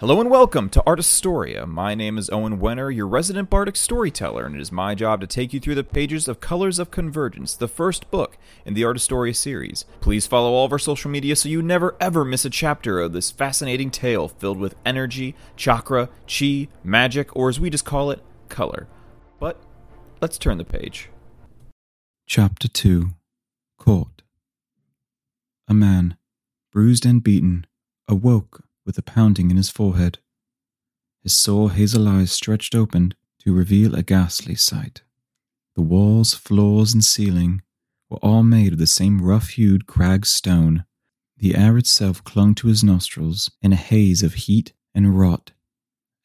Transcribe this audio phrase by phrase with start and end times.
[0.00, 1.66] Hello and welcome to Art Astoria.
[1.66, 5.26] My name is Owen Wenner, your resident bardic storyteller, and it is my job to
[5.26, 8.96] take you through the pages of Colors of Convergence, the first book in the Art
[8.96, 9.84] Astoria series.
[10.00, 13.12] Please follow all of our social media so you never ever miss a chapter of
[13.12, 18.22] this fascinating tale filled with energy, chakra, chi, magic, or as we just call it,
[18.48, 18.86] color.
[19.38, 19.62] But
[20.22, 21.10] let's turn the page.
[22.26, 23.10] Chapter 2
[23.78, 24.22] Caught
[25.68, 26.16] A man,
[26.72, 27.66] bruised and beaten,
[28.08, 30.18] awoke with a pounding in his forehead.
[31.22, 35.02] His sore hazel eyes stretched open to reveal a ghastly sight.
[35.76, 37.62] The walls, floors, and ceiling
[38.08, 40.86] were all made of the same rough hued crag stone.
[41.36, 45.52] The air itself clung to his nostrils in a haze of heat and rot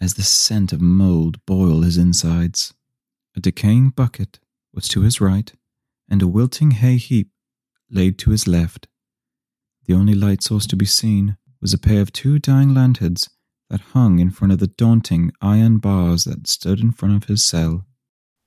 [0.00, 2.72] as the scent of mold boiled his insides.
[3.36, 4.40] A decaying bucket
[4.72, 5.52] was to his right,
[6.08, 7.28] and a wilting hay heap
[7.90, 8.88] laid to his left.
[9.84, 13.30] The only light source to be seen was a pair of two dying lanterns
[13.70, 17.42] that hung in front of the daunting iron bars that stood in front of his
[17.42, 17.86] cell.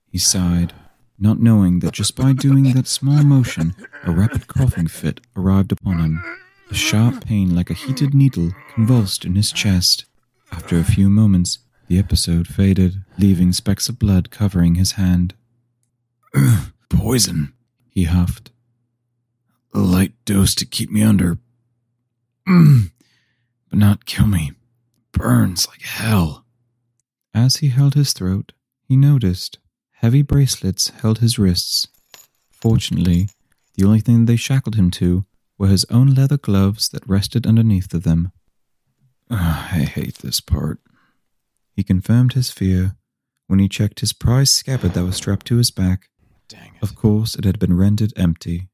[0.06, 0.74] He sighed,
[1.18, 5.98] not knowing that just by doing that small motion, a rapid coughing fit arrived upon
[5.98, 6.24] him.
[6.70, 10.06] A sharp pain like a heated needle convulsed in his chest.
[10.52, 15.34] After a few moments, the episode faded, leaving specks of blood covering his hand.
[16.92, 17.54] Poison,
[17.90, 18.52] he huffed.
[19.74, 21.40] A light dose to keep me under.
[23.70, 24.52] but not kill me.
[25.12, 26.46] Burns like hell.
[27.34, 29.60] As he held his throat, he noticed
[29.92, 31.88] heavy bracelets held his wrists.
[32.52, 33.30] Fortunately,
[33.76, 35.26] the only thing they shackled him to
[35.58, 38.32] were his own leather gloves that rested underneath of them.
[39.30, 40.80] "Ugh, I hate this part.
[41.74, 42.96] He confirmed his fear
[43.48, 46.10] when he checked his prized scabbard that was strapped to his back.
[46.48, 46.84] Dang it.
[46.84, 48.70] Of course, it had been rendered empty.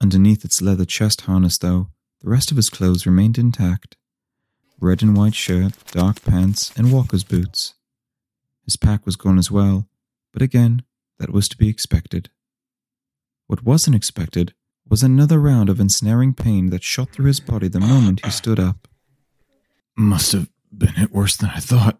[0.00, 3.96] Underneath its leather chest harness, though, the rest of his clothes remained intact
[4.80, 7.74] red and white shirt, dark pants, and walker's boots.
[8.64, 9.88] His pack was gone as well,
[10.32, 10.82] but again,
[11.18, 12.30] that was to be expected.
[13.46, 14.54] What wasn't expected
[14.88, 18.60] was another round of ensnaring pain that shot through his body the moment he stood
[18.60, 18.88] up.
[19.96, 21.98] Must have been hit worse than I thought.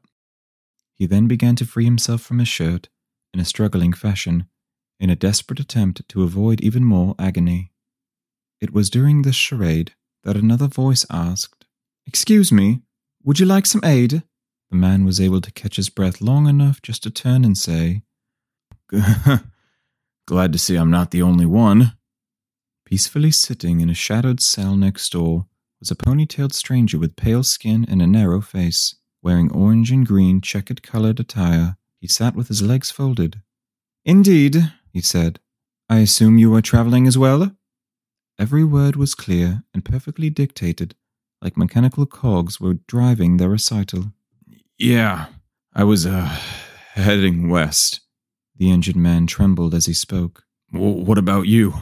[0.94, 2.88] He then began to free himself from his shirt
[3.34, 4.46] in a struggling fashion,
[5.00, 7.72] in a desperate attempt to avoid even more agony.
[8.60, 9.92] It was during this charade
[10.24, 11.57] that another voice asked,
[12.08, 12.80] Excuse me,
[13.22, 14.22] would you like some aid?
[14.70, 18.00] The man was able to catch his breath long enough just to turn and say,
[20.26, 21.92] Glad to see I'm not the only one.
[22.86, 25.48] Peacefully sitting in a shadowed cell next door
[25.80, 28.94] was a ponytailed stranger with pale skin and a narrow face.
[29.22, 33.42] Wearing orange and green checkered colored attire, he sat with his legs folded.
[34.06, 35.40] Indeed, he said.
[35.90, 37.54] I assume you are traveling as well?
[38.38, 40.94] Every word was clear and perfectly dictated,
[41.42, 44.12] like mechanical cogs were driving their recital.
[44.78, 45.26] Yeah,
[45.74, 46.38] I was, uh,
[46.94, 48.00] heading west.
[48.56, 50.44] The injured man trembled as he spoke.
[50.70, 51.74] what about you?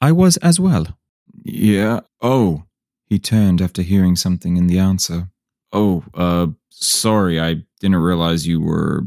[0.00, 0.98] I was as well.
[1.44, 2.64] Yeah, oh.
[3.06, 5.28] He turned after hearing something in the answer.
[5.72, 9.04] Oh, uh, sorry, I didn't realize you were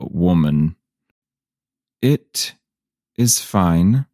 [0.00, 0.76] a woman.
[2.02, 2.54] It
[3.16, 4.06] is fine,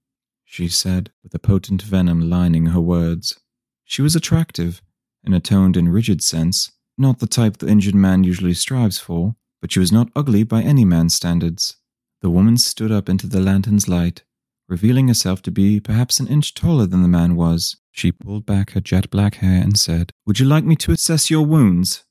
[0.44, 3.40] she said, with a potent venom lining her words.
[3.84, 4.82] She was attractive,
[5.24, 9.34] in a toned and rigid sense, not the type the injured man usually strives for,
[9.60, 11.76] but she was not ugly by any man's standards.
[12.20, 14.22] The woman stood up into the lantern's light,
[14.68, 17.76] revealing herself to be perhaps an inch taller than the man was.
[17.90, 21.30] She pulled back her jet black hair and said, Would you like me to assess
[21.30, 22.04] your wounds?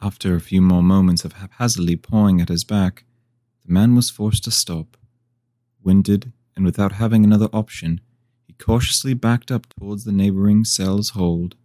[0.00, 3.04] After a few more moments of haphazardly pawing at his back,
[3.66, 4.96] the man was forced to stop.
[5.82, 8.00] Winded and without having another option,
[8.46, 11.56] he cautiously backed up towards the neighboring cell's hold.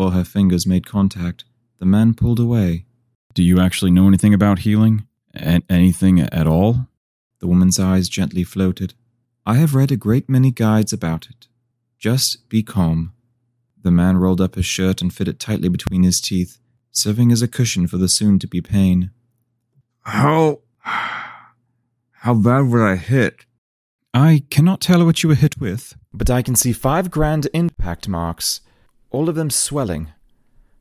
[0.00, 1.44] Before her fingers made contact,
[1.78, 2.86] the man pulled away.
[3.34, 5.06] Do you actually know anything about healing?
[5.34, 6.86] A- anything at all?
[7.40, 8.94] The woman's eyes gently floated.
[9.44, 11.48] I have read a great many guides about it.
[11.98, 13.12] Just be calm.
[13.82, 16.56] The man rolled up his shirt and fit it tightly between his teeth,
[16.90, 19.10] serving as a cushion for the soon to be pain.
[20.04, 20.60] How.
[20.80, 23.44] How bad were I hit?
[24.14, 25.94] I cannot tell what you were hit with.
[26.10, 28.62] But I can see five grand impact marks,
[29.10, 30.08] all of them swelling,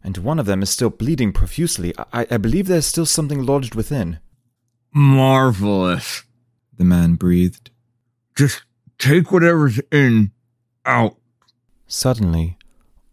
[0.04, 1.94] and one of them is still bleeding profusely.
[2.14, 4.20] I, I believe there's still something lodged within.
[4.92, 6.24] Marvelous,
[6.78, 7.70] the man breathed.
[8.36, 8.64] Just
[8.98, 10.32] take whatever's in
[10.86, 11.18] out.
[11.88, 12.58] Suddenly,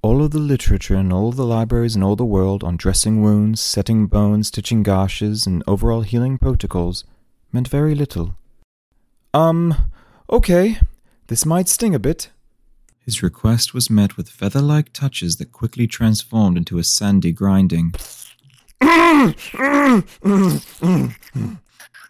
[0.03, 3.23] all of the literature in all of the libraries in all the world on dressing
[3.23, 7.05] wounds, setting bones, stitching gashes, and overall healing protocols
[7.53, 8.37] meant very little.
[9.35, 9.75] Um,
[10.31, 10.79] okay,
[11.27, 12.31] this might sting a bit.
[13.07, 17.95] His request was met with feather like touches that quickly transformed into a sandy grinding.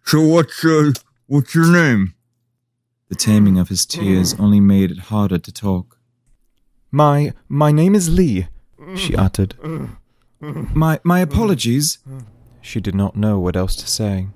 [0.05, 0.93] So what's uh,
[1.27, 2.15] what's your name?
[3.09, 5.99] The taming of his tears only made it harder to talk.
[6.93, 8.47] My my name is Lee,
[8.95, 9.57] she uttered.
[10.41, 11.99] My my apologies.
[12.61, 14.29] She did not know what else to say.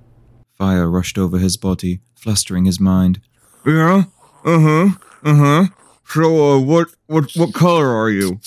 [0.57, 3.21] Fire rushed over his body, flustering his mind.
[3.65, 4.03] Yeah.
[4.43, 4.89] Uh huh.
[5.23, 5.65] Uh huh.
[6.13, 8.41] So uh, what what what color are you?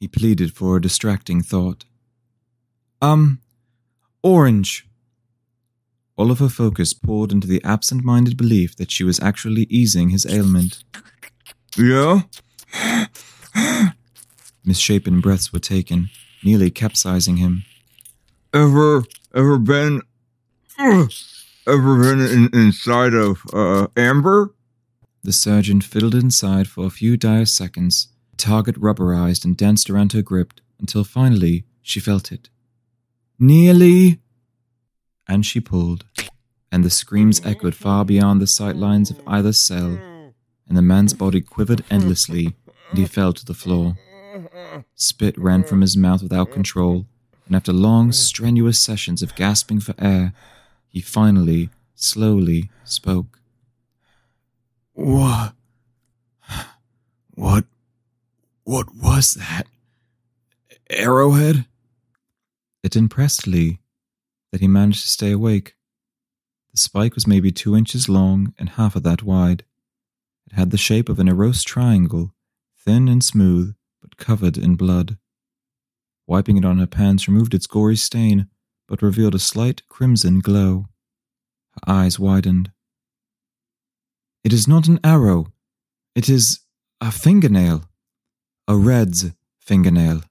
[0.00, 1.84] He pleaded for a distracting thought.
[3.02, 3.40] Um,
[4.22, 4.88] orange.
[6.16, 10.08] All of her focus poured into the absent minded belief that she was actually easing
[10.08, 10.82] his ailment.
[11.76, 12.22] Yeah.
[14.64, 16.08] Misshapen breaths were taken,
[16.42, 17.64] nearly capsizing him.
[18.54, 19.04] Ever
[19.34, 20.00] ever been
[20.78, 24.55] ever been in, inside of uh amber?
[25.26, 28.06] The surgeon fiddled inside for a few dire seconds,
[28.36, 32.48] target rubberized and danced around her grip until finally she felt it.
[33.36, 34.20] Nearly!
[35.26, 36.04] And she pulled,
[36.70, 39.98] and the screams echoed far beyond the sight lines of either cell,
[40.68, 42.54] and the man's body quivered endlessly,
[42.90, 43.96] and he fell to the floor.
[44.94, 47.04] Spit ran from his mouth without control,
[47.46, 50.32] and after long, strenuous sessions of gasping for air,
[50.86, 53.40] he finally, slowly spoke.
[54.96, 55.52] What?
[57.34, 57.66] What?
[58.64, 59.66] What was that?
[60.88, 61.66] Arrowhead?
[62.82, 63.80] It impressed Lee
[64.52, 65.74] that he managed to stay awake.
[66.70, 69.64] The spike was maybe two inches long and half of that wide.
[70.46, 72.32] It had the shape of an erose triangle,
[72.78, 75.18] thin and smooth, but covered in blood.
[76.26, 78.48] Wiping it on her pants removed its gory stain,
[78.88, 80.86] but revealed a slight crimson glow.
[81.72, 82.72] Her eyes widened.
[84.46, 85.48] It is not an arrow.
[86.14, 86.60] It is
[87.00, 87.82] a fingernail.
[88.68, 90.22] A red's fingernail.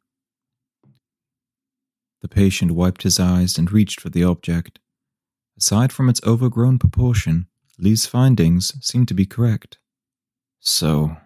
[2.22, 4.80] The patient wiped his eyes and reached for the object.
[5.58, 7.48] Aside from its overgrown proportion,
[7.78, 9.80] Lee's findings seemed to be correct.
[10.62, 11.18] So,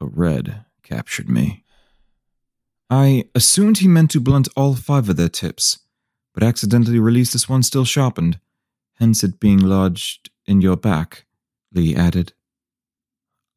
[0.00, 1.64] a red captured me.
[2.88, 5.80] I assumed he meant to blunt all five of their tips,
[6.32, 8.38] but accidentally released this one still sharpened,
[9.00, 11.26] hence it being lodged in your back,
[11.72, 12.32] Lee added.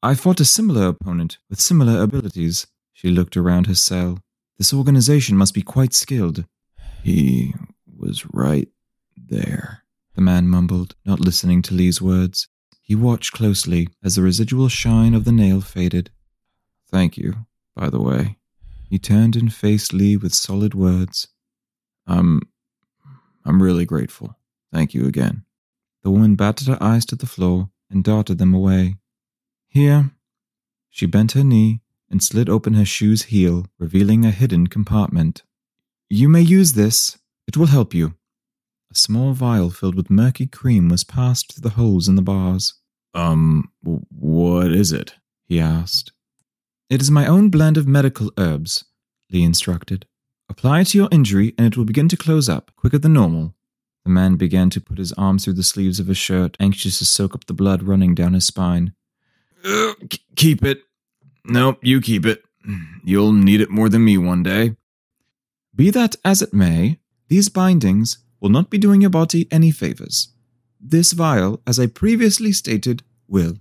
[0.01, 2.67] I fought a similar opponent with similar abilities.
[2.93, 4.19] She looked around her cell.
[4.57, 6.45] This organization must be quite skilled.
[7.03, 7.53] He
[7.97, 8.67] was right
[9.15, 9.83] there,
[10.15, 12.47] the man mumbled, not listening to Lee's words.
[12.81, 16.11] He watched closely as the residual shine of the nail faded.
[16.89, 17.45] Thank you,
[17.75, 18.37] by the way.
[18.89, 21.27] He turned and faced Lee with solid words.
[22.07, 22.41] I'm.
[23.45, 24.37] I'm really grateful.
[24.73, 25.43] Thank you again.
[26.03, 28.95] The woman batted her eyes to the floor and darted them away.
[29.67, 30.11] Here.
[30.89, 35.43] She bent her knee and slid open her shoe's heel, revealing a hidden compartment.
[36.09, 37.19] You may use this.
[37.47, 38.15] It will help you.
[38.91, 42.73] A small vial filled with murky cream was passed through the holes in the bars.
[43.13, 45.15] Um, what is it?
[45.47, 46.11] he asked.
[46.89, 48.85] It is my own blend of medical herbs,
[49.31, 50.07] Lee instructed.
[50.49, 53.53] Apply it to your injury and it will begin to close up, quicker than normal.
[54.09, 57.05] The man began to put his arms through the sleeves of his shirt, anxious to
[57.05, 58.93] soak up the blood running down his spine.
[60.35, 60.81] Keep it.
[61.45, 62.43] Nope, you keep it.
[63.03, 64.75] You'll need it more than me one day.
[65.75, 66.97] Be that as it may,
[67.27, 70.29] these bindings will not be doing your body any favors.
[70.81, 73.57] This vial, as I previously stated, will.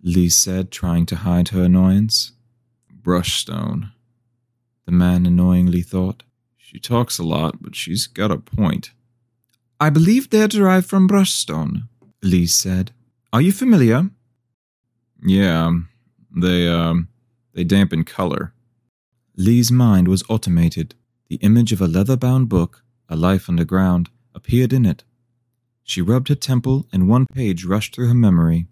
[0.00, 2.30] Lee said, trying to hide her annoyance.
[3.02, 3.90] Brushstone.
[4.84, 6.22] The man annoyingly thought.
[6.56, 8.92] She talks a lot, but she's got a point.
[9.78, 11.88] I believe they're derived from brushstone,
[12.22, 12.92] Lee said.
[13.32, 14.10] Are you familiar?
[15.22, 15.72] Yeah,
[16.34, 17.08] they, um,
[17.52, 18.54] they dampen color.
[19.36, 20.94] Lee's mind was automated.
[21.28, 25.04] The image of a leather bound book, A Life Underground, appeared in it.
[25.82, 28.66] She rubbed her temple, and one page rushed through her memory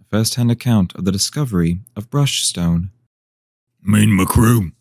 [0.00, 2.88] a first hand account of the discovery of brushstone.
[3.82, 4.72] Me and my crew,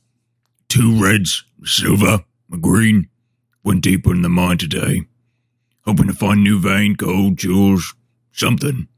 [0.69, 3.09] two reds, silver, a green,
[3.63, 5.01] went deeper in the mine today,
[5.87, 7.95] hoping to find new vein, gold, jewels,
[8.33, 8.89] something.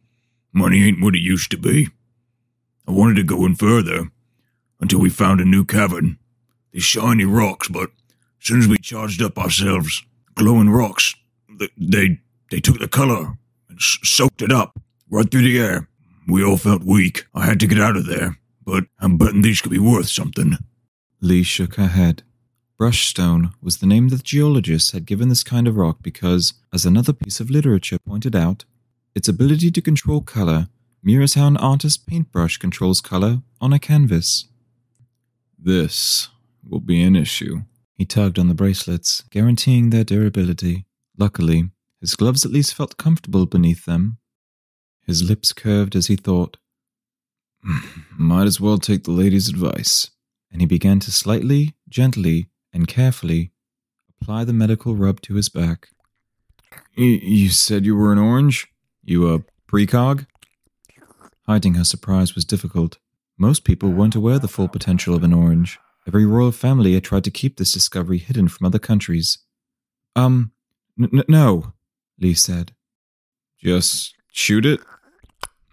[0.51, 1.87] Money ain't what it used to be.
[2.87, 4.09] I wanted to go in further
[4.81, 6.17] until we found a new cavern.
[6.71, 7.91] These shiny rocks, but
[8.41, 10.03] as soon as we charged up ourselves,
[10.33, 11.13] glowing rocks,
[11.59, 12.19] th- they
[12.49, 13.37] they took the color
[13.69, 14.79] and soaked it up
[15.11, 15.87] right through the air.
[16.27, 17.25] We all felt weak.
[17.35, 20.57] I had to get out of there, but I'm betting these could be worth something.
[21.21, 22.23] Lee shook her head.
[22.79, 27.11] Brushstone was the name that geologists had given this kind of rock because, as another
[27.11, 28.63] piece of literature pointed out,
[29.13, 30.69] its ability to control color
[31.03, 34.47] mirrors how an artist's paintbrush controls color on a canvas.
[35.57, 36.29] This
[36.65, 37.63] will be an issue.
[37.95, 40.85] He tugged on the bracelets, guaranteeing their durability.
[41.17, 44.19] Luckily, his gloves at least felt comfortable beneath them.
[45.05, 46.55] His lips curved as he thought,
[47.61, 47.79] hmm,
[48.17, 50.11] Might as well take the lady's advice.
[50.51, 53.51] and he began to slightly, gently, and carefully
[54.21, 55.89] apply the medical rub to his back.
[56.95, 58.67] You said you were an orange?
[59.03, 60.25] You a precog?
[61.47, 62.97] Hiding her surprise was difficult.
[63.37, 65.79] Most people weren't aware of the full potential of an orange.
[66.07, 69.37] Every royal family had tried to keep this discovery hidden from other countries.
[70.15, 70.51] Um,
[70.99, 71.73] n- n- no,
[72.19, 72.73] Lee said.
[73.57, 74.81] Just shoot it?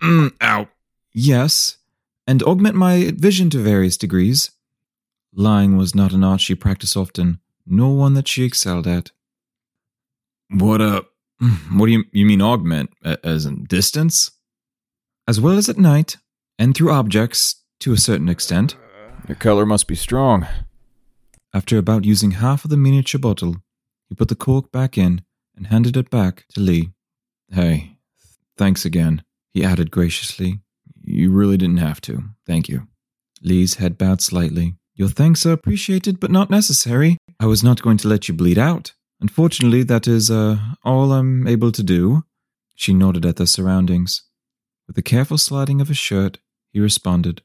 [0.02, 0.68] Mm, ow.
[1.12, 1.78] Yes,
[2.26, 4.50] and augment my vision to various degrees.
[5.38, 9.10] Lying was not an art she practiced often, nor one that she excelled at.
[10.48, 11.02] What uh
[11.72, 14.30] what do you you mean augment as in distance?
[15.28, 16.16] As well as at night,
[16.58, 18.76] and through objects, to a certain extent.
[19.28, 20.46] Your color must be strong.
[21.52, 23.56] After about using half of the miniature bottle,
[24.08, 25.22] he put the cork back in
[25.56, 26.92] and handed it back to Lee.
[27.50, 27.98] Hey,
[28.56, 29.22] thanks again.
[29.52, 30.60] He added graciously.
[31.02, 32.24] You really didn't have to.
[32.46, 32.86] Thank you.
[33.42, 34.74] Lee's head bowed slightly.
[34.96, 37.18] Your thanks are appreciated, but not necessary.
[37.38, 38.94] I was not going to let you bleed out.
[39.20, 42.24] Unfortunately, that is, uh, all I'm able to do.
[42.74, 44.22] She nodded at the surroundings.
[44.88, 46.38] With a careful sliding of his shirt,
[46.72, 47.42] he responded.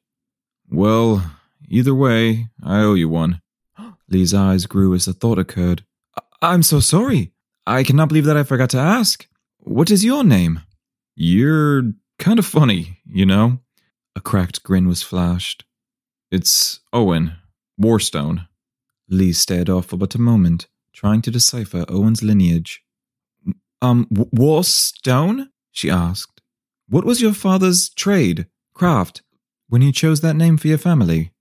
[0.69, 1.29] Well,
[1.67, 3.41] either way, I owe you one.
[4.09, 5.83] Lee's eyes grew as the thought occurred.
[6.17, 6.21] I-
[6.53, 7.33] I'm so sorry.
[7.67, 9.27] I cannot believe that I forgot to ask.
[9.59, 10.61] What is your name?
[11.15, 13.59] You're kind of funny, you know?
[14.15, 15.65] A cracked grin was flashed.
[16.31, 17.33] It's Owen
[17.81, 18.47] Warstone.
[19.09, 22.81] Lee stared off for but a moment, trying to decipher Owen's lineage.
[23.81, 25.47] Um, Warstone?
[25.71, 26.41] she asked.
[26.87, 29.21] What was your father's trade, craft,
[29.69, 31.31] when he chose that name for your family?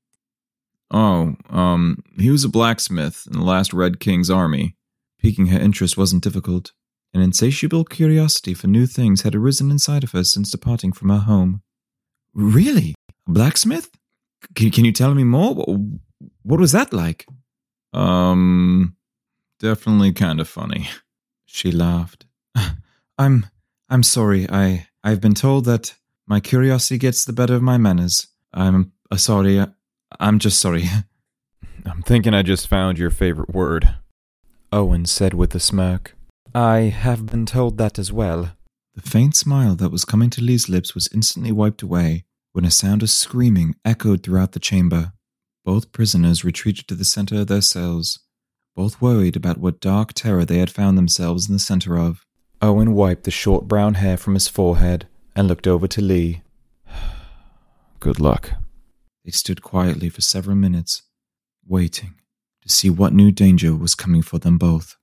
[0.91, 4.77] Oh, um, he was a blacksmith in the last Red King's army.
[5.19, 6.73] Piquing her interest wasn't difficult.
[7.13, 11.19] An insatiable curiosity for new things had arisen inside of her since departing from her
[11.19, 11.63] home.
[12.33, 12.95] Really?
[13.27, 13.91] A blacksmith?
[14.57, 15.65] C- can you tell me more?
[16.43, 17.27] Wh- What was that like?
[17.93, 18.97] Um,
[19.59, 20.89] definitely kind of funny.
[21.47, 22.27] She laughed.
[23.19, 23.47] I'm
[23.89, 24.49] I'm sorry.
[24.49, 28.29] I I've been told that my curiosity gets the better of my manners.
[28.55, 29.65] I'm uh, sorry.
[30.19, 30.85] I'm just sorry.
[31.87, 33.97] I'm thinking I just found your favorite word.
[34.73, 36.15] Owen said with a smirk.
[36.55, 38.53] I have been told that as well.
[38.95, 42.71] The faint smile that was coming to Lee's lips was instantly wiped away when a
[42.71, 45.13] sound of screaming echoed throughout the chamber.
[45.65, 48.19] Both prisoners retreated to the center of their cells,
[48.75, 52.25] both worried about what dark terror they had found themselves in the center of.
[52.63, 56.43] Owen wiped the short brown hair from his forehead and looked over to Lee.
[58.01, 58.53] Good luck.
[59.25, 61.03] They stood quietly for several minutes,
[61.67, 62.15] waiting
[62.63, 64.97] to see what new danger was coming for them both.